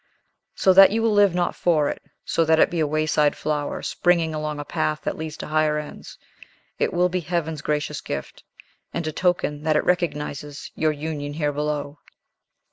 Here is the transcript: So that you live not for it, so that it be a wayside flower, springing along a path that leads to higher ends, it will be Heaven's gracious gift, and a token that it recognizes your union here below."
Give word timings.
So 0.55 0.73
that 0.73 0.89
you 0.89 1.05
live 1.05 1.35
not 1.35 1.53
for 1.55 1.87
it, 1.87 2.01
so 2.25 2.43
that 2.45 2.57
it 2.57 2.71
be 2.71 2.79
a 2.79 2.87
wayside 2.87 3.35
flower, 3.35 3.83
springing 3.83 4.33
along 4.33 4.59
a 4.59 4.65
path 4.65 5.01
that 5.03 5.15
leads 5.15 5.37
to 5.37 5.45
higher 5.45 5.77
ends, 5.77 6.17
it 6.79 6.91
will 6.91 7.07
be 7.07 7.19
Heaven's 7.19 7.61
gracious 7.61 8.01
gift, 8.01 8.43
and 8.95 9.05
a 9.05 9.11
token 9.11 9.61
that 9.61 9.75
it 9.75 9.85
recognizes 9.85 10.71
your 10.73 10.91
union 10.91 11.33
here 11.33 11.53
below." 11.53 11.99